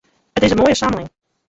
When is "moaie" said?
0.57-0.75